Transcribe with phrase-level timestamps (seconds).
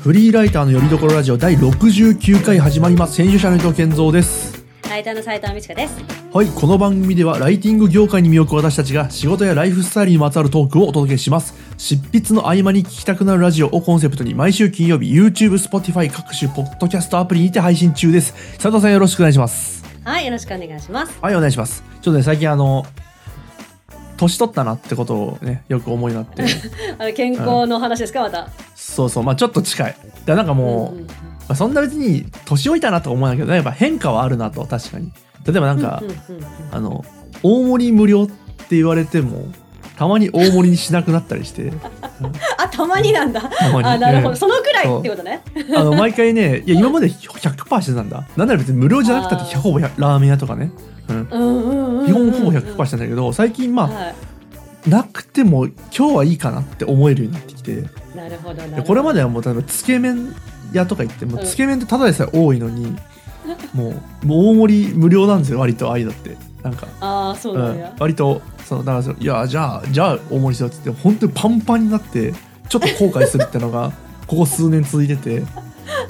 [0.00, 3.22] フリーライターのよりどころラジオ第69回始まります。
[3.22, 4.64] 編集者の伊藤健三です。
[4.88, 5.98] ライターの斉藤美智香です。
[6.32, 11.52] はいこの番組ではライティング業界に身を置く私たちが仕事やライフスタイルにまつわるトークをお届けします。
[11.76, 18.32] 執筆の合間に聞きたくなるラジオをコンセプトに毎週金曜日 YouTube、Spotify 各種ポッドキャストアプリにて配信中です。
[18.54, 19.84] 佐藤さんよろしくお願いします。
[20.02, 21.18] はい、よろしくお願いします。
[21.20, 21.84] はいお願いします。
[22.00, 22.86] ちょっとね最近あの
[24.20, 26.44] 年取ったなってことをねよく思いになって。
[26.98, 28.48] あの健康の話ですか、また？
[28.74, 29.24] そうそう。
[29.24, 29.96] まあちょっと近い。
[30.26, 31.12] だなんかもう、んんま
[31.48, 33.38] あ、そんな別に年老いたなとは思わない。
[33.38, 35.10] けどやっぱ変化はあるなと確かに。
[35.46, 37.04] 例えばなんか、うんうんうんあの
[37.42, 39.46] 大盛り無料って言われても
[39.96, 41.72] たまに大盛りにしなくなったりして。
[42.58, 43.50] あ、たまになんだ。
[43.82, 44.36] あ、なるほど、うん。
[44.36, 45.40] そのくらいってことね。
[45.74, 48.24] あの毎回ね いや今まで100%してたんだ。
[48.36, 50.70] なんなら別に無料じゃなくたってほぼ100ラーメン屋とかね、
[51.08, 51.79] うん、うんうんうんうん。
[52.06, 54.14] 基本ほぼ100%してたんだけど最近まあ、は
[54.86, 55.74] なくても今
[56.12, 57.72] 日はいいかなって思えるようになってきて。
[57.72, 58.16] い。
[58.16, 58.82] なるほど。
[58.82, 60.34] これまではもう例えばつけ麺
[60.72, 62.96] 屋とか行ってもうつけ麺ってただでさえ多いのに、
[63.74, 66.36] もうもう大盛り無料なんですよ割とああいうのって。
[66.62, 66.86] なんか。
[67.00, 67.92] ああ、そうなんや。
[67.98, 72.32] 割とそのだからそのいやじゃあじゃあ大盛りしようっつって本当にパンパンになって
[72.68, 73.92] ちょっと後悔するってのが
[74.26, 75.42] ここ数年続いてて。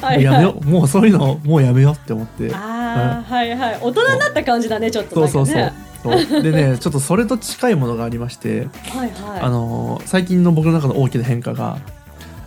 [0.00, 0.64] もはうやめよはう。
[0.64, 2.44] もうそういうのもうやめようって思って。
[2.44, 2.50] い。
[2.96, 3.78] ああ、はいはい。
[3.80, 5.46] 大人になった感じだね、ちょっとそうそう。
[5.46, 5.72] そう。
[6.02, 6.42] そう。
[6.42, 9.40] でね ちょっとそれと近いものがありまして、はいはい。
[9.40, 11.78] あのー最近の僕の中の大きな変化が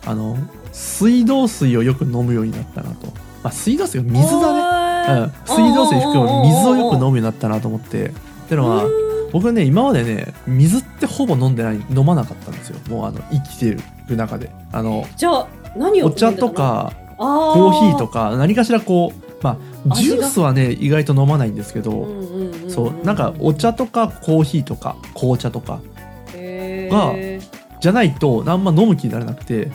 [0.06, 0.36] あの
[0.72, 3.06] 水道水をよく飲むようになったなと、
[3.42, 8.12] まあ、水道水が水だね、ねうん、水道水含む水をよく飲むようになったなと思って。
[8.44, 8.84] ってのは
[9.32, 12.78] 僕ね今までね水ってほぼ飲んでない飲まなかったんですよ。
[12.88, 13.76] もうあの生きて
[14.08, 14.50] る中で。
[14.72, 19.58] あのじゃあ、何をお茶とかココーヒーとか何かしらこうま
[19.90, 22.08] あジュースはね意外と飲まないんですけど、
[22.68, 25.82] そうなんかお茶とかコーヒーとか紅茶とか
[26.32, 27.14] が
[27.78, 29.66] じゃないとあんま飲む気になれなくて、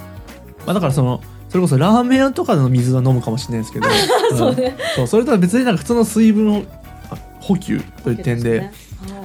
[0.66, 3.88] まあ、だからそのそれこそラーメン屋とかの水は飲むかもしれないですけど、
[4.35, 4.75] そうね。
[4.96, 6.63] そうそれとは別になんか普通の水分を
[7.40, 8.72] 補給という点で、はい。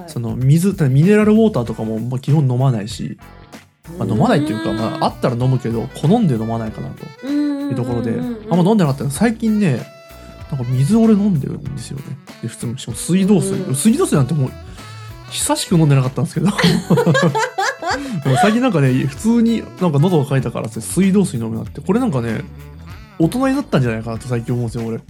[0.06, 3.18] その水ミネラルウォーターとかもまあ基本飲まないし、
[3.98, 8.12] まあ、飲まないっていうか、まあ、あったら飲むけど好んで飲まないかなといいうところで、
[8.50, 9.80] あんま飲んでなかった最近ね
[10.50, 12.04] なんか水俺飲んでるんですよね。
[12.42, 13.74] で普通にしかも水道水、うん。
[13.74, 14.50] 水道水なんてもう
[15.30, 16.50] 久しく飲んでなかったんですけど。
[18.42, 21.80] 最近なんかね普通になんか喉が渇いたからって水道水飲むなって。
[21.80, 22.42] これなんかね
[23.18, 25.00] 大人になったんじゃないかなと最近思うんですよ俺、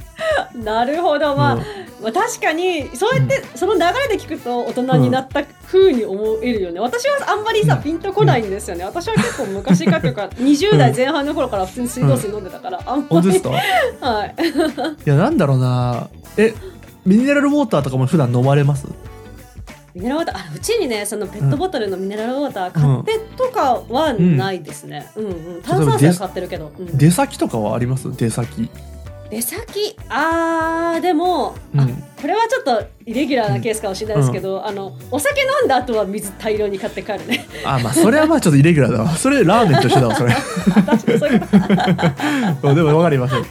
[0.62, 1.60] なるほど、まあ、うん。
[2.02, 7.82] まあ、確かにそうやってその流れで聞くと大人になった風に思えるよね、私はあんまりさうん。
[7.82, 13.06] ピンとこないんですよね、私は結構昔かというか 20代前半の頃から普通に水道水飲んでたから、あんまり。
[13.08, 13.50] 本当ですか？
[13.50, 13.52] い
[14.00, 14.34] はい。
[15.04, 16.08] やなんだろうな。
[16.36, 16.54] え
[17.06, 18.86] ミネラルウォーターとかも普段飲まれます？
[19.94, 25.28] ミネラルウォーターあうちにねそのペットボトルのミネラルウォーター買ってとかはないですね、うんう
[25.58, 25.62] ん。
[25.62, 26.98] 炭酸水は買ってるけど、うん。
[26.98, 28.14] 出先とかはあります？
[28.16, 28.68] 出先
[29.34, 29.96] 出先。
[30.08, 31.94] あーでも、あうん。
[32.20, 37.46] これはちょっっとイレギュラーなケースかもしれないですけど、あのお酒飲んだ後は水大量に買って帰るね。
[37.64, 39.10] あまあそれはまあちょっとイレギュラーだわ。
[39.18, 40.32] それラーメンと一緒だわそれ。
[42.74, 43.44] でも分かりません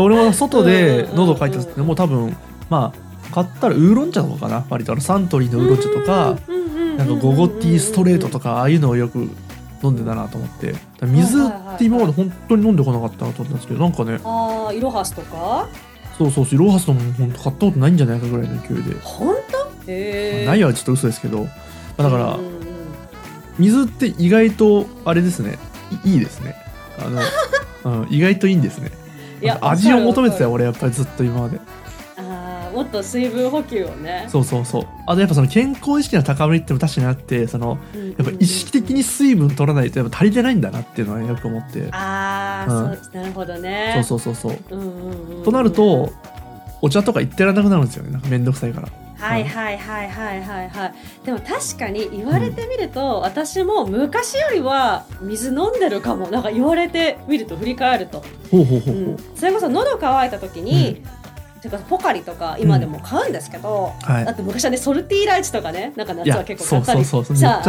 [0.00, 1.16] 俺も外でうんうんうんうん。
[1.16, 2.36] 喉かいたってもう多分
[2.68, 4.92] まあ買ったらウーロン茶とかかな割と。
[4.92, 6.36] あのサントリーのウーロン茶とか
[6.98, 9.30] なんかゴゴティーストレートとかああいうのをよく
[9.82, 10.74] 飲んでたなと思って。
[11.02, 15.68] 水って今まで本当に飲んでこなかったなと思ったんですけどなんかねああイロハスとか？
[16.18, 19.34] そうそうそうローハスのも本当買ったことないんじゃないかぐらいの勢いで、本
[19.86, 19.90] 当？
[19.90, 21.50] へえないはちょっと嘘ですけど、ま
[21.98, 22.60] あ、だからうんうんうん。
[23.58, 25.58] 水って意外とあれですね。
[26.04, 26.54] いいいですね。
[26.98, 28.90] あの、 うん、意外といいんですね。
[29.42, 31.58] いや味を求めてたよ俺やっぱりずっと今まで
[32.70, 34.26] もっと水分補給をね。
[34.28, 34.86] そうそうそう。
[35.06, 37.78] あとやっぱその健康意識の高まりっても確かにあってその
[38.18, 41.88] やっぱ意識的に水分取らないとやっぱ足りてないんだなっていうのはよく思って。
[41.92, 42.96] ああ、うん。
[42.96, 44.02] そうなるほどね。
[44.06, 44.76] そうそうそうそう。
[44.76, 45.44] うんうんうんうん。
[45.44, 46.12] となると
[46.82, 48.10] お茶とか行ってられなくなるんですよね。
[48.10, 48.88] なんかめんどくさいから。
[49.20, 50.94] はいはいはいはいはいはい。
[51.26, 56.28] でも確かに言われてみると、私も昔よりは水飲んでるかも。
[56.28, 59.16] なんか言われてみると振り返ると、ほうほうほうほう、うん。
[59.36, 61.02] それこそ喉乾いた時に、
[61.62, 64.24] てかポカリとか今でも買うんですけど、はい。
[64.24, 67.50] だって昔はねソルティーライチとかねなんか夏は結構買ったりそうそうそう。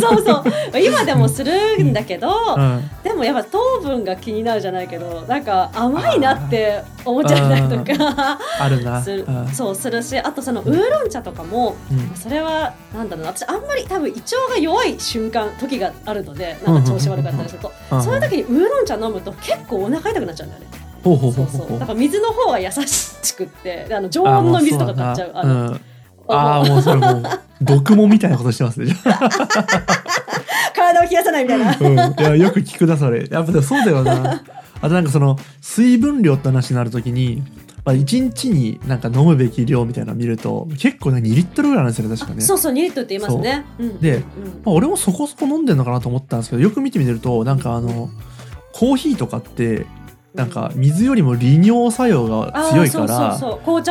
[0.00, 0.32] そうそ
[0.74, 8.38] う今でもするんだけど、うん、でもやっぱ糖分が気になるじゃないけどなんか甘いなって思っちゃったりとか。
[8.60, 9.02] あるな。
[9.02, 12.14] するうんそうするしあとそのウーロン茶とかもうん。
[12.14, 13.30] それはなんだろうな。
[13.30, 17.72] 私あんまり多分胃腸が弱い瞬間時があるのでなんか調子悪かったりすると。
[17.92, 18.02] うん。
[18.02, 21.78] そういう時にウーロン茶飲むと結構お腹痛くなっちゃうんだよねほうほうほそうそう。
[21.78, 25.32] だから水の方が優しくってであの常温の水とか買っちゃう。
[25.34, 25.80] あのあうん。
[26.28, 26.82] ああもう。
[26.82, 27.22] それもう
[27.60, 28.96] 毒もみたいなことしてますね。
[30.74, 33.28] 体をを冷やさないみたいな、うん、いやよく聞くなそれ。
[33.30, 34.42] やっぱそうだよな。
[34.80, 37.42] あとなんかその水分量って話になるときに
[37.84, 42.40] まあ、1日になんか飲むべき量みたいなの見ると結構ね2リットルぐらいなんですよね確かね。
[42.40, 43.84] そうそう2リットルって言いますね、う。
[43.84, 44.20] ん、で、
[44.64, 48.08] まあ、俺もそこそこ飲んでんのかなと思ったんですけどよく見てみるとなんかあの
[48.72, 49.84] コーヒーとかって
[50.34, 53.38] なんか水よりも利尿作用が強いから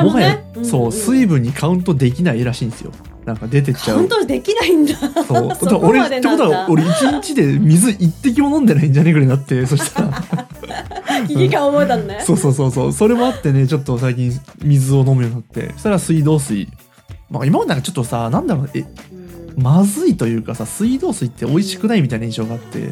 [0.04, 2.92] もね、そう水分にカウントできないらしいんですよ。
[3.24, 4.00] なんか出てっちゃう。
[4.00, 4.94] 本当できないんだ。
[5.24, 5.56] そう。
[5.56, 10.24] そ俺ってことは俺一日で水一滴も飲んでないんじゃねえぐらいになって そしたら。
[11.30, 12.92] 危機感覚えたんね、そうそうそうそう。
[12.92, 15.72] それもあってねちょっと最近水を飲むようになって。
[15.76, 16.68] そしたら水道水。
[17.30, 18.84] まあ今までなんかちょっとさなんだろうえ、
[19.56, 22.90] まずいというかさ水道水って美味しくないみたいな印象があって、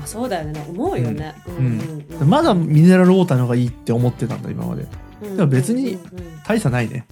[0.00, 0.64] まあそうだよね。
[0.66, 2.28] 思うよね、うん。
[2.28, 4.86] まだミネラルウォーターの方がいいって思ってたんだ今まで、
[5.20, 5.98] でも別に
[6.46, 7.04] 大差ないね、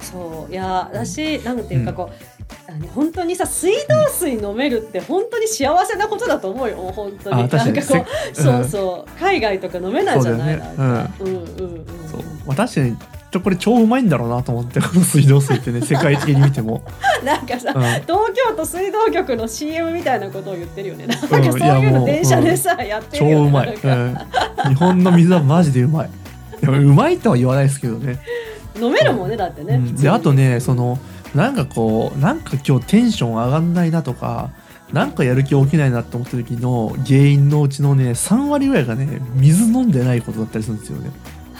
[0.00, 0.52] そう。
[0.52, 2.10] いや私なんていうかこ
[2.68, 7.36] う、うん、本当にさ水道水飲めるって本当に幸せなことだと思うよ本当に。
[7.36, 9.18] なんかこう、そうそう。
[9.18, 11.86] 海外とか飲めないじゃない、ね、うんうんうん。
[12.10, 12.22] そう。
[12.46, 12.96] まあ確かに
[13.36, 16.82] ちょこれ超うまいんだろうなと思ってこの水道水ってね 世界的に見ても。
[17.24, 21.06] なんかさ、うん、東京都水道局の CM みたいなことを言ってるよね。
[21.06, 23.76] なんかそういうの電車でさ、やってるよ、ね、超うまい、
[24.68, 26.10] 日本の水はマジでうまい。
[26.62, 28.18] うまいとは言わないですけどね。
[28.80, 30.98] 飲めるもんねだってね、うん、であとねその
[31.34, 34.50] なんかこうなんか今日テンション上がんないなとか
[34.92, 41.10] なんかやる気起きないなって思った時の原因のうちのね3割ぐらいがね水飲んでないことだったりするんですよね。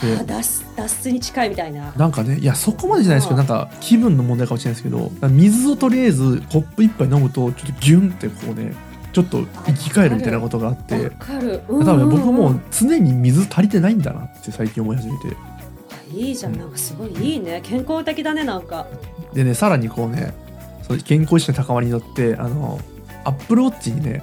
[0.02, 1.92] で脱脱水に近いみたいな。
[1.96, 8.74] なんかねいやそこまでじゃないですけどなんか気分の問題かもしれないですけど水をとりあえずコップ一杯飲むとちょっとギュンってこうね
[9.12, 15.36] ちょっと生き返るみたいなことがあって多分僕も常に水足りてないんだなって最近思い始めて。
[16.12, 16.56] いいじゃん。
[16.56, 17.60] なんかすごいいいね。
[17.64, 18.86] 健康的だねなんか。
[19.32, 20.34] でねさらにこうね
[20.86, 22.78] その健康意識の高まりによってあの
[23.24, 24.22] アップルウォッチにね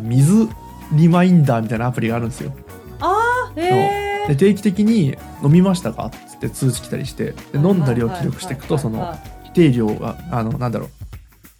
[0.00, 0.48] 水
[0.92, 2.52] リマインダーみたいなアプリがあるんですよ。
[3.00, 10.88] あーへで定期的に「飲みましたか?」っつって通知来たりしてで飲んだ量記録していくとその規定量があのなんだろう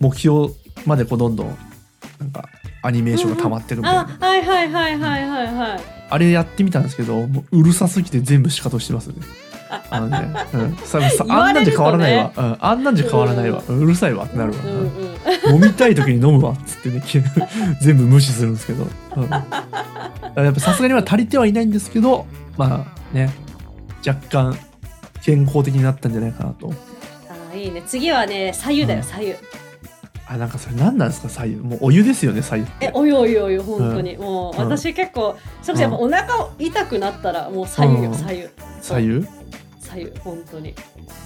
[0.01, 0.51] 目標
[0.87, 1.59] までこうどんどん
[2.21, 2.49] なんか
[2.83, 5.81] アニメーションが溜まってるみたいな、はいはいはいはいはいはい。
[6.11, 9.15] あれやってみたんですけどもううるさすぎて全部仕方してますね。
[9.91, 10.01] あ。
[10.01, 14.25] のね、うん、ささ あんなんじゃ変わらないわ、うん、あんなんじゃ変わらないわ、うん、うるさいわ。
[14.25, 14.59] ってなるわ、
[15.49, 16.53] うん、飲みたい時に飲むわ。
[16.53, 17.03] っつってね
[17.83, 18.87] 全部無視するんですけど、
[19.17, 22.27] うん、やっぱさすがには足りてはいないんですけど
[22.59, 23.31] まあね
[24.07, 24.59] 若干
[25.23, 26.73] 健康的になったんじゃないかなと。
[27.51, 27.83] あいいね。
[27.87, 29.35] 次はね左右だよ、左右
[30.27, 38.49] あなんかそれ何なんですか左右もうお湯ですよね左右えお湯お湯お湯本当に、うん、もう私結構そしてやっぱお腹痛くなったらもう左右よ、左右
[38.83, 39.27] 左右
[39.81, 40.75] 左右本当に。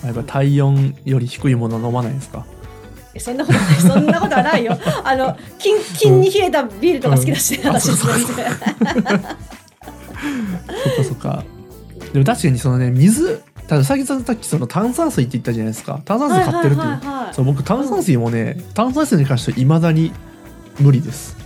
[0.05, 2.47] やっぱ体温より低いもの飲まないですか？
[3.15, 3.75] えそんなことない。
[3.83, 4.79] そんなことはないよ。
[5.05, 7.91] あのキンキンに冷えたビールとか好きだし、うん、私
[10.85, 11.45] そっかそっか。
[12.13, 14.05] でも確かにそのね水たださっき
[14.47, 16.01] その炭酸水って言ったじゃないですか。
[16.05, 16.99] 炭酸水買ってるっていう、
[17.33, 20.13] そう僕炭酸水もね、うん、炭酸水に関してはいまだに
[20.79, 21.37] 無理です。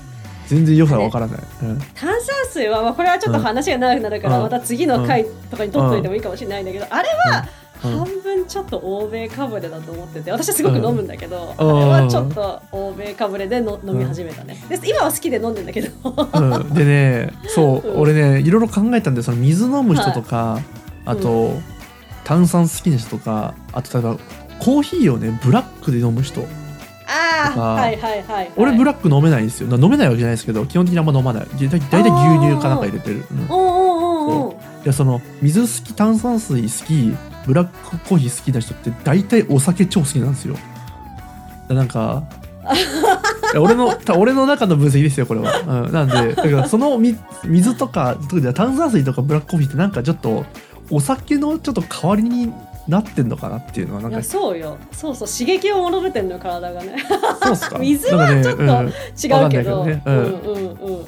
[0.49, 2.21] 全然良さわからない、うん、炭酸
[2.53, 7.47] 水は、まあ、これはちょっと話が長くなるから、また次の回とかに取っといてもいいかもしれないんだけど、あれは
[7.81, 14.56] 半分ちょっと欧米かぶれだと思ってて私はすごく飲むんだけど、あれはちょっと欧米かぶれでの飲み始めたね。
[14.69, 15.91] で今は好きで飲んでんだけど、
[16.32, 20.65] うん、でねそう、俺ねいろいろ考えたんでその水飲む人とか、はい、
[21.06, 21.53] あと、
[22.24, 24.19] 炭酸好きな人とかあと例えば
[24.58, 26.44] コーヒーをねブラックで飲む人
[27.08, 29.69] ああはいはいはい、俺ブラック飲めないんですよ。
[29.77, 31.46] 飲めないわけじゃないですけど基本的にあんま飲まない。
[31.46, 34.53] だいたい牛乳かなんか入れてる、うん、お
[34.84, 37.15] いやその水好き炭酸水好き
[37.46, 40.56] ブラックコーヒー好きな人って大体お酒超好きなんですよ。
[41.69, 42.24] なんか
[43.58, 48.17] 俺の俺の中の分析ですよこれは、うん、なんでだからその水とか
[48.55, 50.44] 炭酸水とかブラックコーヒーってなんかちょっと
[50.91, 52.53] お酒のちょっと代わりに
[52.88, 54.22] なってんのかなっていうのはなんか。
[54.22, 54.79] そうよ。
[54.93, 56.96] そうそう刺激を求めてんの体がね。
[57.43, 57.79] そうっすか？
[57.79, 61.06] 水はちょっと違うけど、ね、うんうんうん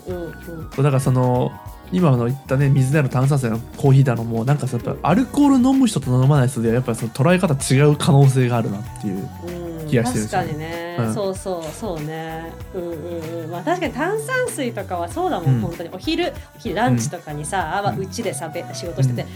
[0.67, 0.71] うん。
[0.71, 1.53] だからその
[1.93, 9.29] 今の言ったね水である炭酸水のコーヒーだのもなんかさやっぱアルコール飲む人と飲まない人でやっぱその捉え方違う可能性があるなっていう。
[9.47, 9.69] うん。
[9.89, 12.53] 気がしてる、確かにね、うん、そうそうそうね。
[12.75, 13.51] うんうんうん。
[13.51, 15.89] まあ確かに炭酸水とかはそうだもん、うん、本当に。
[15.91, 19.27] お昼お昼ランチとかにさ、うん、ちでさ仕事してて、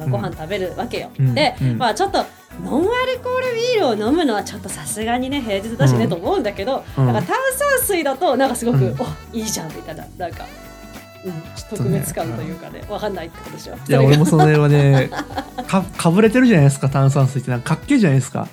[0.00, 2.24] うん、ご飯食べるわけよ、で、まあちょっと
[2.64, 7.36] ノンアルコールビールを飲むのはちょっとさすがにね平日だしね、と思うんだけど、なんか炭酸
[7.86, 10.04] 水だとなんかすごく、おいいじゃんみたいな。
[10.18, 10.44] なんか
[11.24, 11.32] うん、
[11.68, 13.74] 特別感というかね、わ、かんないってことでしょ。
[13.74, 15.10] いや、俺もその辺はね、
[15.68, 18.48] か、かぶれてるじゃないですか、炭酸水って、なんかかっけえじゃないですか。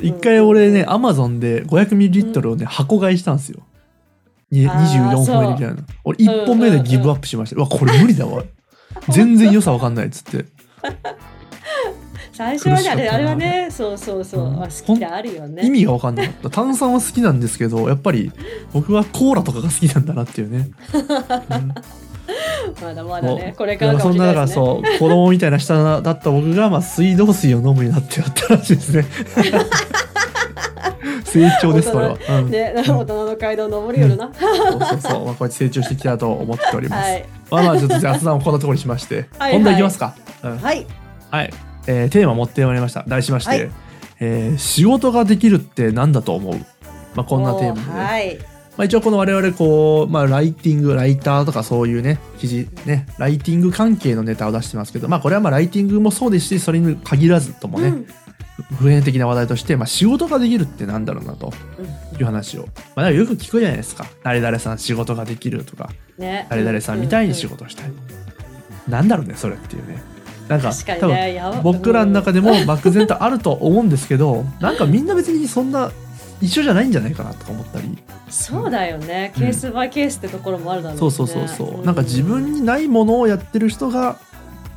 [0.00, 3.60] 一、うん、回俺ね、アマゾンで500ミリリットルをね、箱買いしたんですよ。
[4.52, 5.76] 24本目でみたいな。
[6.04, 8.42] 俺1本目でギブアップしました、うわこれ無理だわ。
[9.08, 10.44] 全然良さわかんないっつって
[12.32, 15.66] 最初はねあれあれはねそうそうそう、うん、好きであるよね。
[15.66, 18.32] 意味が分かんなかった炭酸は好きなんですけどやっぱり
[18.72, 21.74] 僕はコーラとかが好きなんだなっていうね、うん。
[22.80, 29.04] まだまだねこれからかもしれないです、ね、そんなだからそう子供みたいな下だった僕が、まあ、水道水を飲むようになってやったらしいですね。
[31.24, 39.28] 成長ですこれは、うん、ね、大人の街道登るよな、うん、そうそうそう、まあ、こうやって成長してきたと思っております、はい、まあまあちょっと雑談をこんなところにしまして。
[39.38, 40.86] はい、本題いきますか、うん、はい。
[41.30, 43.04] はいえー、テーマ持ってまいりました。
[43.06, 43.70] 題しまして、はい、
[44.20, 46.54] えー、仕事ができるって何だと思う、
[47.14, 48.38] まあ、こんなテーマで、ね、はい。
[48.76, 58.06] まあ、一応この我々こう、まあ、ライティングライターとかそういうね記事ねライティング関係のネタを出してますけどまあこれはまあライティングもそうですしそれに限らずともね、うん、
[58.76, 61.52] 普遍的な話題として、まあ、仕事ができるってなんだろうなと
[62.18, 64.06] いう話を、まあ、よく聞くじゃないですか。
[64.22, 67.98] 誰々さん仕事ができるとか、ね、誰々さんみたいに仕事したい、うんう
[68.88, 69.08] ん、なん。
[69.08, 70.02] だろうねそれっていうね
[70.48, 75.92] なんか、ね、多分僕らの中でも漠然とあると思うんですけどなんかみんな別にそんな
[76.40, 77.96] 一緒じゃないんじゃないかなとか思ったり。
[78.28, 81.00] そうだよね、うん、ケースバイケースってところもあるだろうね。
[81.00, 84.18] そうそうそうそう、うん、なんか自分にないものをやってる人が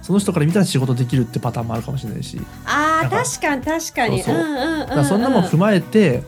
[0.01, 2.39] その人から見たら仕事できるってパターンもあるかもしれないし。
[2.65, 4.21] あ確かに確かに。
[4.21, 4.35] そう
[4.93, 5.05] そう。
[5.05, 6.23] そんなもん踏まえて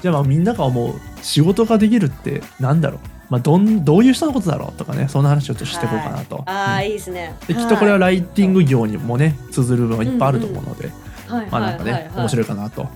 [0.00, 3.00] じゃあまあみんなが思う仕事ができるってなんだろう
[3.32, 7.34] まあ、どんどういう人のことだろうとかねそんな話をちょっとしていこうかなと、はい、ああ、いいですね。
[7.48, 10.90] できっとこれはライティング業にもね綴る部分いっぱいあると思うので、
[11.28, 12.86] まあなんかね、面白いかなと。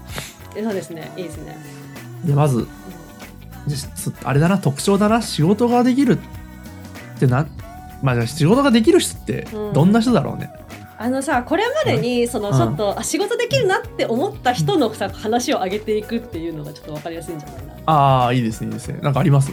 [0.55, 1.11] そうですね。
[1.17, 1.57] いいですね。
[2.27, 2.69] でまず
[4.25, 5.23] あれだな特徴だな。
[5.23, 7.47] 仕事ができるってな
[8.03, 10.51] まあ仕事ができる人ってどんな人だろうね、
[10.99, 17.75] うん、あのさこれまでにそのちょっと、うん、あ仕事できるなって思った人のさ話を上げていくっていうのがちょっと分かりやすいんじゃないな。
[17.87, 19.01] ああいいですねいいですね。
[19.01, 19.51] なんかあります？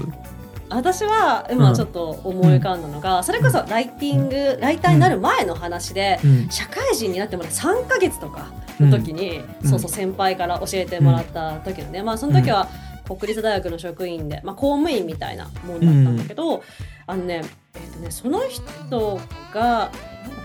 [0.76, 12.68] 私は今ちょっと思い浮かんだのが、うん、それこそライティング、ライターになる前の話で、社会人になってもら3か月とかの時に、そうそう先輩から教えてもらった時のね、まあその時は
[13.08, 16.62] 国立大学の職員で、まあ、公務員みたいなもんだったんだけど、うん、
[17.08, 17.44] あのね,、
[17.76, 19.20] えーとねその人
[19.54, 19.92] が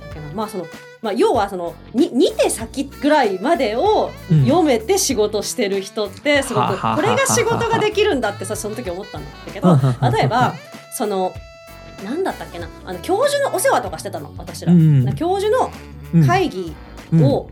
[0.08, 0.66] っけなまあその
[1.00, 4.10] まあ、要はその 2, 2手先ぐらいまでを
[4.44, 9.78] 読めて仕事してる人ってすごくこれが仕事ができるんだってさその時思ったんだけど
[10.10, 10.54] 例えば
[10.92, 11.32] その
[12.04, 14.72] 何だったっけなあの教授のお世話とかしてたの私ら。
[14.72, 15.70] うん、教授の
[16.26, 16.74] 会議
[17.14, 17.48] を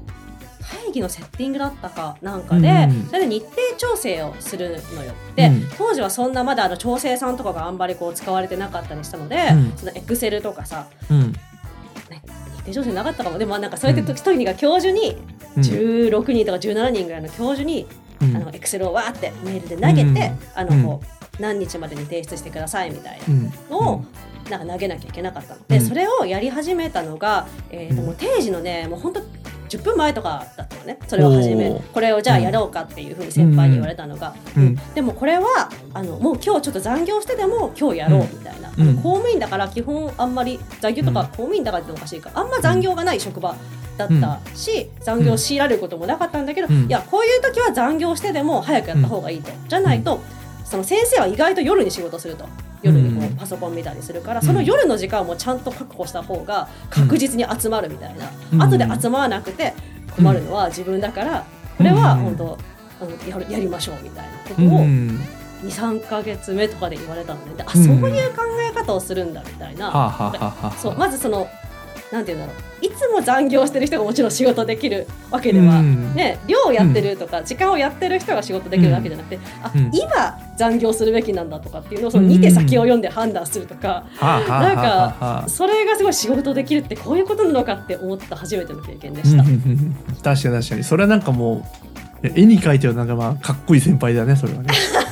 [0.84, 5.12] 会議のセッティングだったかなんかで、うん、それで日程調整をするのよ。
[5.36, 10.88] で、うん、当時はそんなまだあの調整さんとかがあんまりこう使われてなかったりしたので、うん、そのエクセルとかさ、
[12.66, 13.38] ね、日程調整なかったかも。
[13.38, 15.16] でもなんかそうやって時にが教授に
[15.56, 17.86] 16人とか17人ぐらいの教授に、
[18.20, 23.34] あのエクセルをわーってメールで投げて、あのこう何日までに提出してくださいみたいな
[23.70, 24.04] のを、
[24.50, 25.60] なんか投げなきゃいけなかったの。
[25.68, 29.20] で、それをやり始めたのが、えー、ともう定時のねもう本当
[29.76, 30.98] 10分前とかだったのね。
[31.06, 34.62] それを始めこれをじゃあやろうかっていうふうに先輩に言われたのが、うん。
[34.62, 42.30] うん、でもこれはあのもう今日ちょっと残業してでも今日やろうみたいな、うん、公務員だから基本あんまり残業とか、公務員だからっておかしいか。
[42.34, 43.54] あんま残業がない職場
[43.96, 50.20] だったし、残業強いられることもなかったんだけど、いやこういう時は残業してでも早くやった方がいいと、じゃないと
[50.64, 52.46] その先生は意外と夜に仕事すると。
[52.82, 59.74] 夜にパソコン見たりするから、その夜の時間もちゃんと確保した方が確実に集まるみたいな、うん、後で集まらなくて
[60.16, 62.58] 困るのは自分だからこれは本当、
[63.00, 64.86] あのやるやりましょうみたいなことを
[65.62, 71.48] 23か月目とかで言われたのであそういう考え方をするんだみたいな、そうまずその
[72.12, 72.84] なんて言うんだろう。
[72.84, 89.42] いつも残業してる人がもちろん仕事できるわけでは、うん、ね量をやってるとか、時間をやってる人が仕事できるわけじゃなくて、あ、今残業するべきなんだとかっていうのをその2手先を読んで判断するとか、なんかそれがすごい仕事できるってこういうことなのかって思った初めての経験でした。
[89.42, 90.84] 確かに確かに。
[90.84, 91.66] それはなんかも
[92.22, 94.68] う絵に描いてるなんかまあかっこいい先輩だねそれはね。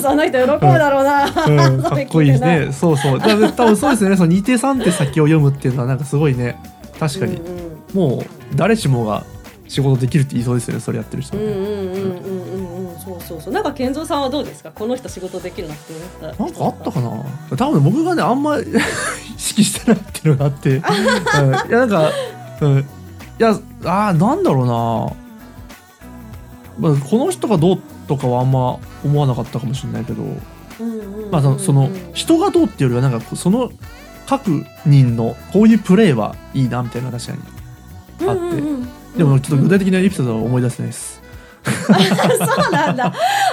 [0.00, 2.68] その人喜ぶだろうな、うん、かっこいいね。
[2.72, 3.20] そうそう。
[3.20, 4.16] 多分そうですね。
[4.16, 6.56] その2手3手先を読むっていうのはなんかすごいね。
[6.98, 7.46] 確かに、うん
[8.06, 8.26] うん、もう
[8.56, 9.24] 誰しもが
[9.68, 10.80] 仕事できるって言いそうですよね。
[10.80, 13.52] それやってる人は、ね、うんうんうんうんうんそうそうそう。
[13.54, 14.70] なんか健三さんはどうですか？
[14.74, 17.56] この人仕事できるなって思ったなんかあったかな？
[17.56, 18.64] 多分僕がねあんま 意
[19.38, 20.82] 識してないっていうのがあって、 うん、い
[21.70, 22.10] やなんか、
[22.60, 22.84] うん、い
[23.38, 25.12] やあなんだろうな、
[26.80, 30.22] まあ、この人がどうとかはあんま思わなかったかもしれないけど、
[31.30, 33.70] まあその人がどうっていうよりはなんかその
[34.26, 37.38] 各人のこういうプレーはいいなみたいな確かに
[38.28, 38.36] あっ
[39.12, 41.20] て、でもちょっと具体的なエピソードは思い出せないです。
[41.66, 41.92] そ
[42.68, 43.12] うなんだ。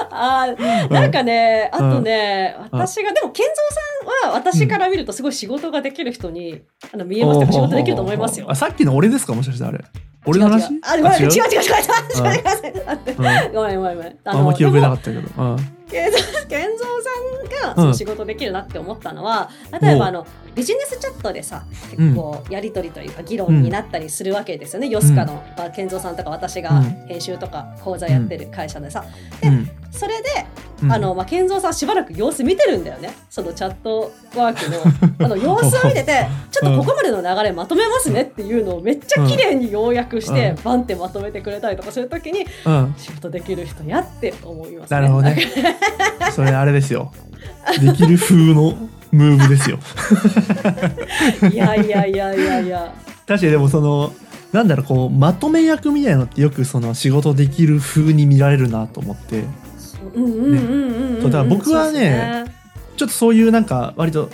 [0.10, 0.48] あ
[0.90, 6.62] なんかね、あとね、私が、でも、健三さんは私から見るとすごい仕事ができる人に、
[6.94, 7.40] あの見えます。
[7.42, 8.46] けど、仕事できると思いますよ。
[8.50, 9.34] あ、さっきの俺ですか？
[9.34, 9.84] もしかしてあれ。
[10.28, 10.66] 俺の話？
[10.84, 11.28] あ、ごめん、違う？
[11.28, 12.12] 違う違う。
[13.54, 14.18] ごめんごめんごめん。
[14.26, 15.22] あんま記憶なかったけど。
[15.90, 16.20] 健三
[16.50, 19.50] さんがその仕事できるなって思ったのは、
[19.82, 29.06] 例えばあの、ビジネスチャットでさ結構やり取りというか議論になったりするわけですよね、うん、ヨスカの、まあ、健三さんとか私が編集とか講座やってる会社でさ。
[29.40, 29.52] で
[29.92, 30.30] それで
[30.90, 33.14] あの、まあ、健三さんしばらく様子見てるんだよね。
[33.30, 35.26] そのチャットワークの。
[35.26, 42.46] あの 様子を見ててちょっとここまでの流れまとめますねっていうのをめっちゃ綺麗に要約して、バンってまとめてくれたりとかするときに、
[42.98, 45.38] 仕事できる人やって思います、ね、なるほどね。
[46.34, 47.12] それあれですよ。
[47.80, 48.76] できる風の
[49.12, 49.80] ムーブですよ。
[51.52, 52.94] いやいやいやいやいや。
[53.26, 54.14] 確かにでもその
[54.54, 59.44] なんだろうこうまとめ役みたいなのってよくその仕事できる風に見られるなと思って。
[61.24, 62.46] だから僕はね、ね、
[62.96, 64.30] ちょっとそういうなんか割と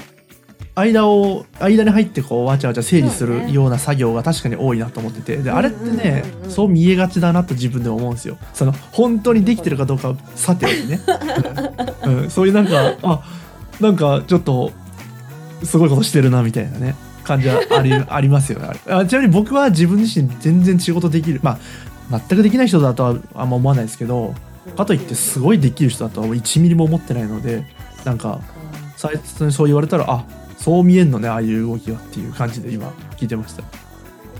[0.76, 5.38] 間を間に入ってこうわちゃわちゃ整理するような作業が確かに多いなと思ってて。
[5.38, 8.38] であれってねそう見えがちだなと自分で思うんですよ。
[8.54, 11.00] その本当にできてるかどうかさておきね、
[12.06, 13.22] うん、そういうなんかあ
[13.80, 14.72] なんかちょっと
[15.64, 18.70] すごいことしてるなみたいなね感じはあり ありますよね。
[18.88, 21.40] あちなみに僕は自分自身全然仕事できる。
[21.44, 21.60] ま
[22.12, 24.34] あ全くできない人だとはあんま思わないですけど
[24.76, 27.64] かといってすごいできる人だとは1ミリも思ってないので
[28.06, 28.40] なんか。
[29.04, 30.24] 最初にそう言われたらあ
[30.58, 33.64] そう見えんのねああいう動きはっていう感じで今聞いてました。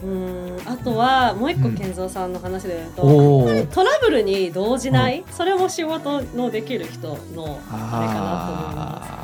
[0.04, 9.23] うんあとはもう一個健三さんの話で言うと、うん、トラブルに動じない、うん、それも仕事のできる人のあれかなと思います。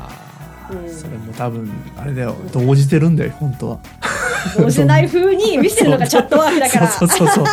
[0.87, 2.35] それも多分あれだよ。
[2.53, 3.79] 動じてるんだよ本当は。
[4.57, 6.87] 動じない風に見せるのがチャットワークだから。
[6.87, 7.45] そうそうそう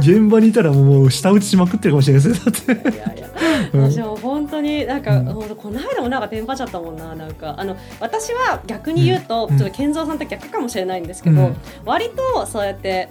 [0.00, 3.14] 現場にいたらもう舌打ちしまくってるかもしれないですだっていや。
[3.14, 3.26] いや
[3.72, 7.54] 私も本当になんか、うん、この間もなんかテンパっちゃったもんななんか。
[7.58, 13.08] あの私は逆に言うと、うん、ちょっと健三さんと逆かもしれないんですけど、うん、割とそうやって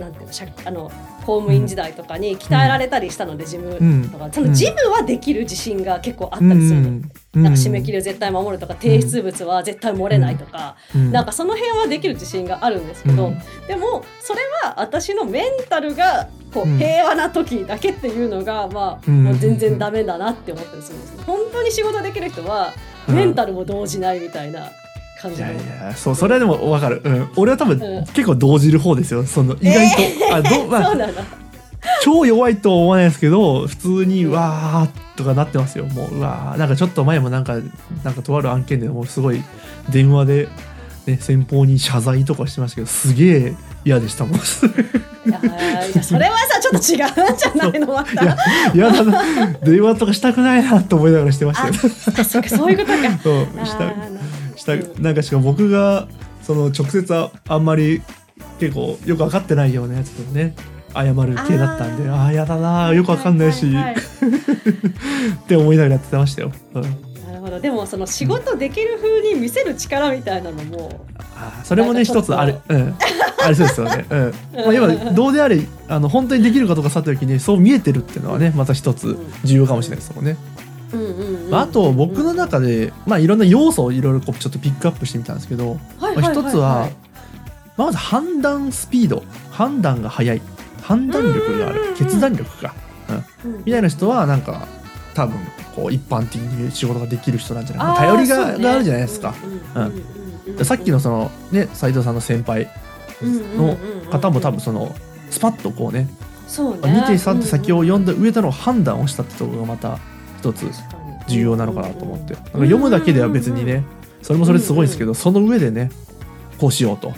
[0.00, 0.32] なんていうの
[0.64, 0.92] あの
[1.28, 6.90] 公務員時代とかに鍛えられたりしたので、事務とか、その事務はできる自信が結構あったりするの、
[7.34, 13.34] なんか締め切りを絶対守るとか提出物は絶対漏れないとか、なんかその辺はできる自信があるんですけど、
[13.66, 22.72] でもそれは私のメンタルがこう平和な時だけっていうのが、まあ、もう全然ダメだなって思ったりするんです本当に仕事できる人は
[23.06, 24.70] メンタルも動じないみたいな。
[25.20, 29.24] 感じいやいやそうそれはでも分かる、うん、俺は多分、うん、結構動じる方ですよ。
[29.24, 30.94] その意外と、えー、あど、 まあ、
[32.02, 35.84] 超弱いとは思わないですけど普通にわーとかなってますよ。
[35.86, 36.58] もううわー。
[36.58, 37.56] なんかちょっと前もなんか
[38.04, 39.42] なんかとある案件でもうすごい
[39.90, 40.48] 電話で、
[41.06, 43.54] ね、先方に謝罪とかしてましたけどすげえ
[43.84, 44.34] 嫌でしたもん。
[44.36, 44.38] い
[45.94, 47.86] やそれはさちょっと違うんじゃないの？
[47.88, 48.22] また。
[48.22, 48.36] いや
[48.74, 49.22] 嫌だな
[49.62, 51.74] 電話とかしたくないなと思いながらしてましたよ
[52.24, 53.18] そうそういうことか。
[53.22, 54.17] そうしたした
[54.76, 56.08] なんかしかも僕が
[56.42, 58.02] その直接ああんまり
[58.58, 60.54] 結構よく分かってないようなやつとね
[60.94, 61.14] 謝る
[61.46, 66.52] 系だったんでああやだなよく分かんないし、はいはい、って思いながらやってましたよ。
[66.74, 66.88] うん、な
[67.34, 67.60] るほど。
[67.60, 72.96] でもその仕事できる風に見せる力みたいなのも、あそれもね一つある、うん、
[73.44, 74.06] ありそうですよね。
[74.08, 80.36] うん、まあ、今どうであれあの本当にできるかどうかさておきにそう見えてるっていうのはねまた一つ重要かもしれないですもんね。
[81.52, 86.88] あと僕の中で、まあ、いろんな要素をいろいろちょっとピックアップしてみたんですけど、まあ、一つは、
[87.76, 89.22] まあ、まず判断スピード。
[89.50, 90.40] 判断が早い。
[90.82, 91.94] 判断力がある。
[91.96, 92.74] 決断力か、
[93.44, 94.66] うん、みたいな人はなんか
[95.14, 95.36] 多分
[95.74, 98.00] こう一般的に仕事ができる人なんじゃないか。
[98.00, 99.34] 頼りが,、があるじゃないですか。
[99.74, 102.68] うん、さっきのそのね斉藤さんの先輩
[103.22, 103.76] の
[104.10, 104.94] 方も多分その
[105.30, 106.08] スパッとこうね
[106.46, 106.80] そうね。
[106.82, 109.98] 2手3手先を読んだ上での判断をしたってところがまた
[110.38, 110.66] 一つ
[111.28, 112.34] 重要なのかなと思って。
[112.52, 113.84] 読むだけでは別にね
[114.22, 115.90] それもそれすごいですけどその上でね
[116.58, 117.12] こうしようと。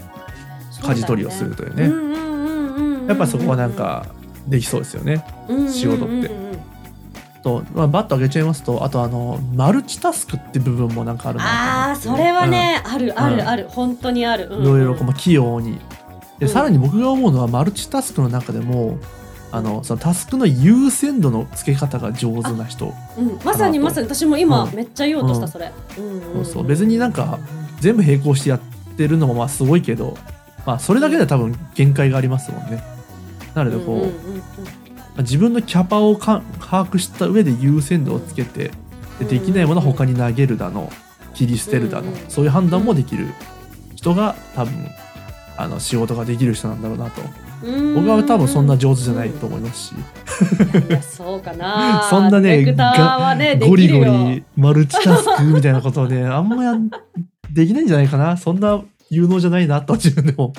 [0.82, 3.06] 舵取りをするというね。
[3.06, 4.06] やっぱそこはなんか
[4.48, 5.24] できそうですよね。
[5.68, 6.30] 仕事って。
[7.42, 15.78] と、まあ、バッと上げちゃいますとあとあのマルチタスクって部分もなんかあるなあそれはね、うん、あるあるある、うん、本当にある、いろいろこう器用に。
[16.38, 18.98] でさらに僕が思うのはマルチタスクの中でも
[19.52, 26.66] あのそのタスクの優先度の付け方が上手な人、うん、まさにまさに私も今めっちゃ言おうとした、それ、そうそう。
[26.66, 27.38] 別になんか
[27.80, 28.60] 全部並行してやっ
[28.96, 30.16] てるのもまあすごいけど、
[30.64, 32.82] まあ、それだけで多分限界がありますもんね。
[33.54, 34.06] なのでこ
[35.16, 38.70] う,、自分のキャパをか把握した上で優先度をつけて
[39.18, 40.90] でできないものは他に投げるだの
[41.34, 43.28] 切り捨てるだの、そういう判断もできる
[43.96, 44.88] 人が多分
[45.56, 47.22] あの仕事ができる人なんだろうなと
[47.94, 49.92] 僕は多分そんな上手じゃないと思いますし。
[49.92, 52.06] いやそうかな。
[52.08, 52.64] そんなね
[53.58, 56.90] ゴリゴリマルチタスクみたいなことをね あんまやん
[57.52, 58.36] できないんじゃないかな。
[58.36, 60.52] そんな有能じゃないなと自分でも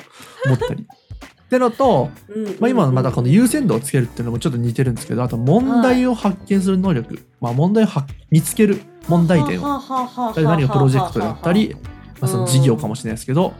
[0.45, 0.83] 思ったり。
[0.83, 9.63] ってのと、うんまあ、今のまたこの優先度をつけるっていうのもちょっと似てるんですけどあと問題を発見する能力、まあ、問題をは見つける問題点を。
[9.65, 11.75] はははは何かプロジェクトだったり、
[12.21, 13.53] まあ、その事業かもしれないですけど、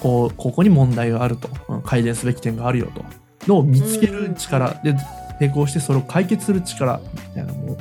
[0.00, 3.04] こうここに問題があると、うん改善すべき点があるよと。
[3.46, 4.94] のを見つける力で
[5.40, 7.58] 並行してそれを解決する力みたいなの。
[7.58, 7.76] も、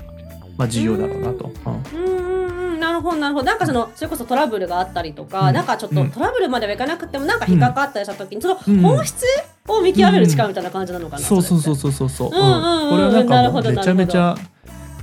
[0.58, 1.52] まあ、重要だろうなと。
[1.66, 2.04] うん。
[2.06, 2.80] うんうんうん。
[2.80, 3.46] なるほどなるほど。
[3.46, 5.54] なんかそのそれこそトラブルがあったりとか、うん。
[5.56, 6.10] なんかちょっうん。
[6.10, 9.26] とトラブルまではいかなくてもなんか引っかかったりした時に、そのうん本質
[9.68, 12.10] を見極める力みたいな感じなのかな、そうそうそううそうそう。
[12.10, 12.84] そう、うんうん。
[12.84, 12.90] うん。
[12.92, 14.36] これはかめちゃめちゃ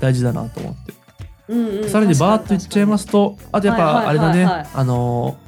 [0.01, 0.95] 大事だなと思って、
[1.49, 4.61] うんうん、さらにバーッと言っちゃいますすとあとやっぱあれだね、はいはい。
[4.61, 5.42] はいはいあのー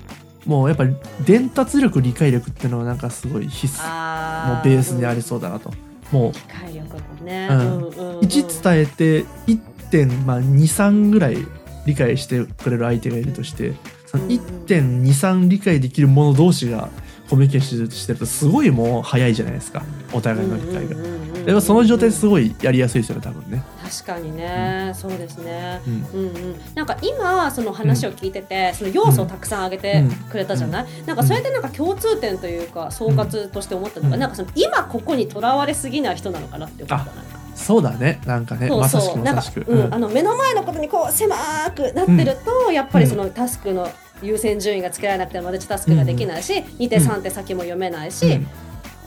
[0.47, 3.81] もうやっぱり伝達力理解力っていうのはなんかすごい必須。
[3.83, 5.73] あもうベースにありそうだなと、
[6.13, 6.33] もう。
[6.33, 7.59] 機械力もね、うん。
[7.59, 8.19] うんうんうん。
[8.21, 11.39] 1伝えて1.23ぐらい
[11.87, 13.73] 理解してくれる相手がいるとして
[14.07, 14.39] そのうんうん。
[14.67, 16.89] 1.23理解できる者同士が
[17.35, 19.83] コミュニケーションしてるとすごいもう早いじゃないですか。
[20.13, 20.81] お互いの理解が。
[20.81, 23.63] うんうんうんうんでもその状態ですごいやりやすいですよね多分ね。
[23.83, 25.79] 確かにね、そうですね。
[25.87, 25.93] うん。
[25.93, 34.21] うんうん、なんか今その話を聞いてて、その要素をたくさん挙げてくれたじゃない、なんかそれでなんか共通点というか総括として思ったのが、うん。
[34.21, 38.23] なんかその今ここにとらわれすぎない人なのかなって思ったなんかそうだね。
[38.25, 39.19] なんかねそうまさしそう。
[39.19, 39.65] なんかくまさしく。
[39.71, 39.81] うん。
[39.81, 39.95] うん。
[39.95, 41.37] あの目の前のことにこう狭
[41.77, 43.87] くなってると、やっぱりそのタスクの
[44.23, 48.47] 優先順位がつけられなくてマルチタスクができないし、2手3手先も読めないし、うん。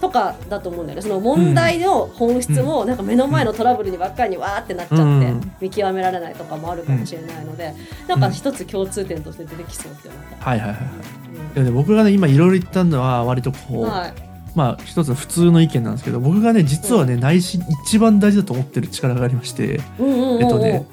[0.00, 1.02] とかだと思うんだよね。
[1.02, 5.52] その問題の本質もなんか目の前のトラブルにばっかりにわーってなっちゃってうん。
[5.60, 7.74] 見極められないとかもあるかもしれないので
[8.06, 10.50] なんか一つ共通点として出てきそうって思った。
[10.50, 11.64] はいはいはいはい。
[11.64, 14.12] で僕がね今いろいろ言ったのは割とこう、うんはい。
[14.54, 20.42] まあ一つの普通の意見なんですけど僕がね実はね内心一番大事だと思ってる力がありましてうんうんうんうん。
[20.42, 20.86] えっとね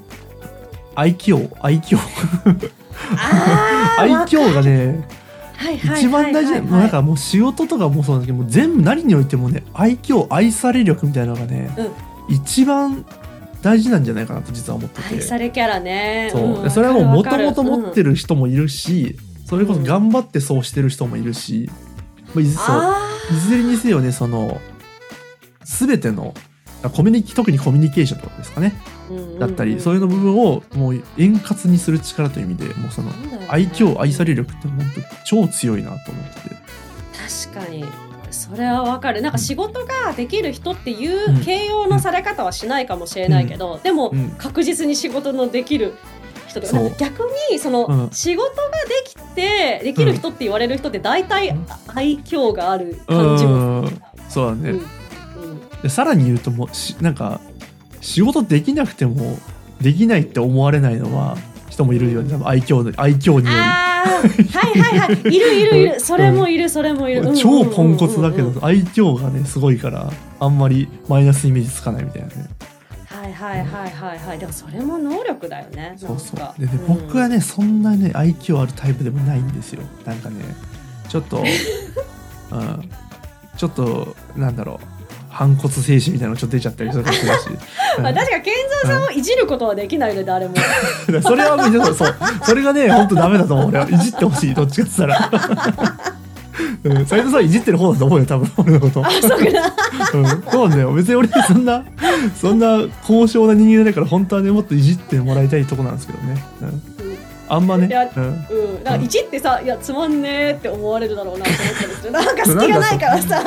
[0.95, 2.71] 愛嬌愛嬌あー
[3.97, 5.07] 愛嬌がね
[5.83, 11.69] 一番大事もうなんかもう仕事とかもそうなんですけどもう全部何においてもね愛嬌愛され力みたいなのがね、
[12.29, 13.05] 一番
[13.61, 15.15] 大事なんじゃないかなと実は思ってて。
[15.15, 16.29] 愛されキャラね。
[16.31, 21.69] そう、んでそれはもうもともと持ってる人もいるし、それこそ頑張ってそうしてる人もいるし、
[22.33, 22.65] まあいずそう。
[22.67, 24.61] あいずれにせよねその
[25.63, 26.33] 全ての
[26.93, 28.94] コミュニ特にコミュニケーションとかですかね、ー
[29.39, 33.11] だったり、そういうの部分をもう円滑にする力という意味でもうその
[33.49, 36.49] 愛嬌愛され力って本当超強いなと思って。
[36.49, 36.55] て。
[37.53, 37.85] 確かに。
[38.31, 39.21] それはわかる。
[39.21, 44.29] なんか仕事ができる人っていう形容のされ方はしないかもしれないけど、でもうん。
[44.31, 45.93] 確実に仕事のできる
[46.47, 48.09] 人とか逆にその、うん。
[48.11, 48.53] 仕事が
[48.87, 51.65] できてできる人って言われる人って大体うん。
[51.87, 54.01] 愛嬌がある感じもうん。
[54.29, 54.77] そうだね、うん。
[54.77, 54.81] う
[55.53, 55.69] ん。
[55.81, 57.39] でさらに言うともうしなんか
[58.05, 59.39] 仕事できなくても
[59.81, 61.37] できないって思われないのは
[61.69, 62.31] 人もいるよね。
[62.31, 65.35] 多分愛嬌の愛嬌によあーはいはいはい。
[65.35, 65.99] いるいるいる。
[65.99, 72.47] それもいるそれもいる、うんり超ポンコツだけど愛嬌がねすごいからあんまりマイナスイメージつかないみたいなね。
[73.07, 74.39] はいはいはいはいはい。
[74.39, 76.61] でもそれも能力だよねそうそう。
[76.61, 76.95] でねうん。
[77.07, 79.81] 僕はねそんなね愛嬌あるタイプでもないんですよ。
[80.05, 80.43] なんかね
[81.09, 81.37] ちょっと
[82.53, 82.89] うん。
[83.57, 84.94] ちょっとなんだろう
[85.35, 87.39] 反骨精神みたいなのちょっと出ちゃったりするかもしれない
[88.01, 90.55] まあ、確か健三さんをいじることはできないので誰も。
[91.21, 93.67] それは別にそうそれがね本当ダメだと思う。
[93.67, 95.31] 俺はいじってほしいどっちかっつったら。
[96.85, 97.05] うん。
[97.05, 98.51] 斉藤さんいじってる方だと思うよ多分。
[98.55, 99.73] 俺のことあ、そうかな。
[100.15, 100.43] うん。
[100.49, 100.93] そうなんだよ。
[100.93, 101.83] 別に俺そんな
[102.39, 106.94] そんな高尚な人間じゃないから本当はねもっといじってもらいたいとこなんですけどね、うん、
[107.47, 107.87] あんまね。
[107.87, 108.23] いやうん。
[108.23, 108.27] う
[108.79, 113.43] ん、だからいじってさ、いやつまんねーって思われるだろうなと思ったんですけど、 なんか隙がないからさ。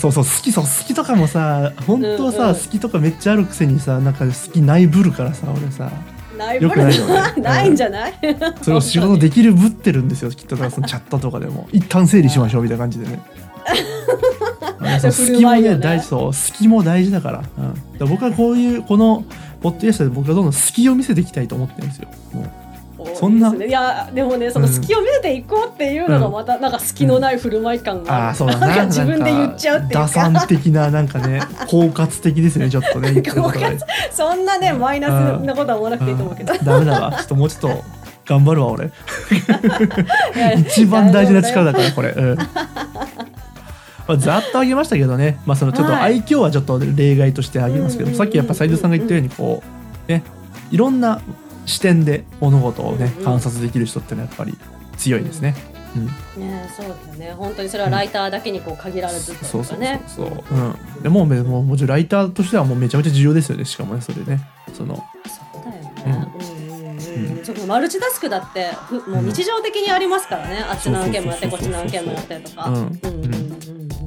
[0.00, 2.54] そうそう好きそう好きとかもさ本当はさ、うんうん。
[2.56, 5.90] 好きとかめっちゃあるくせにさなんか好きないぶるからさ俺さ。
[6.38, 7.34] ないよくないよね。
[7.42, 8.14] ないんじゃない？
[8.62, 11.68] それを仕事できるぶってるんですよきっとだからそのチャットとかでも。
[11.72, 13.20] 一旦整理しましょうみたいな感じでね。
[14.80, 15.76] 好きもねね。
[15.78, 19.24] 大事そう好きも大事だから,、うん、だから僕はこういうこの
[19.60, 22.08] ポッドキャストで僕はどんどん好きを見せていきたいと思ってるんですよ。
[22.32, 22.50] もう
[23.14, 23.54] そんな？
[23.54, 28.58] いやでもねその隙を見せていこうっていうのがまたなんか隙のない振る舞い感がうだな。
[28.58, 33.22] なんか自分で言っちゃうっていう打か算的ななんかね 包括的ですねちょっとね
[34.10, 36.64] そんなねマイナスなことは思わなくていいと思うけど、うん。
[36.64, 37.12] ダメだわ。
[37.12, 37.84] ちょっともうちょっと
[38.26, 38.90] 頑張るわ俺。
[40.58, 42.36] 一番大事な力だからこれ、うん。
[42.36, 42.44] ま
[44.14, 46.02] あ、ざっと挙げましたけどね、まあ、そのちょっとはい。
[46.14, 49.62] 愛嬌はちょっと例外として挙げますけど、うんさっきやっぱ斉藤さんが言ったようにこ
[50.08, 50.22] うね。
[50.70, 51.20] いろんな
[51.66, 53.24] 視点で物事をねうん。
[53.24, 54.56] 観察できる人ってのはやっぱり
[54.96, 55.54] 強いですね。
[56.36, 57.32] ねそうだよね。
[57.36, 63.64] 本当にそれはライターだけにこう限られずというかね、そうそうそうそう、うん、でももうもちろんライターとしてはもうめちゃめちゃ重要ですよね。
[63.64, 64.40] しかもねそれね。
[64.72, 66.28] そのそうだよね、
[67.36, 67.44] うん。
[67.44, 68.70] そマルチタスクだって
[69.08, 72.68] もう日常的にありますからね、あっちの案件もやってこっちの案件もやってとか。
[72.68, 72.88] うんうんう
[73.28, 73.99] ん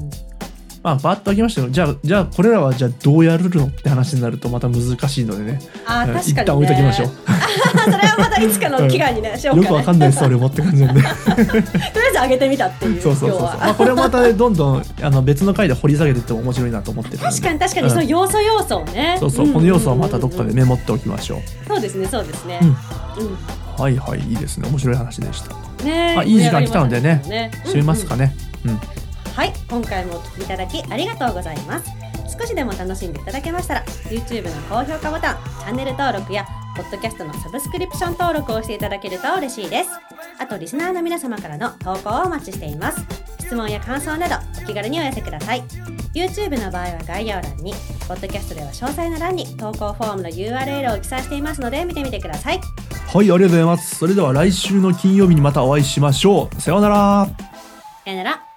[0.84, 5.62] まあ、バッと開きましたよじゃあじゃあこれらはじゃあどうやるのって話になるとまた難しいのでね。
[5.86, 7.08] あ確かに、ね、一旦置いときましょう。
[7.84, 11.02] それはまたいつかの期間にね、ね、よくわかんないです俺もって感じなんで。
[11.02, 13.48] とりあえず上げてみたっていうそうそうそうそう。
[13.48, 19.16] まあ、これはまたねどんどんあの別の回で掘り下げていっても面白いなと思って確かに確かに、その要素要素をね。
[19.22, 21.40] そうそう、この要素はまたどっかでメモっておきましょう。
[21.66, 22.60] そうですねそうですね。
[22.62, 22.76] うん、うん。
[23.78, 24.68] はいはいいいですね。
[24.70, 25.56] 面白い話でした。
[25.86, 27.22] ねあいい時間来たのでね。
[27.28, 27.52] ね。
[27.66, 28.80] 締めますかね、うん、うん、
[29.36, 31.90] はい今回もお聞きいただきありがとうございます。
[32.40, 36.46] 少しでも楽しんでいただけましたら YouTube の高評価ボタンチャンネル登録や
[36.78, 39.90] ポッドキャストのサブスクリプション登録をしていただけると嬉しいです。
[40.40, 43.04] あとリスナーの皆様からの投稿をお待ちしています。
[43.40, 45.64] 質問や感想などお気軽にお寄せください。
[46.14, 47.74] YouTube の場合は概要欄に
[48.08, 52.60] ポッドキャストでは詳細な欄に投稿フォームの URL を記載していますので見てみてください。
[52.60, 53.96] はいありがとうございます。
[53.96, 56.62] それでは来週の金曜日にまたお会いしましょう。
[56.62, 57.28] さようなら。
[58.06, 58.53] さようなら